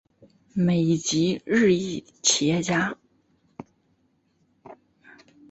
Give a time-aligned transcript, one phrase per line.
[0.55, 2.97] 美籍日裔企业家。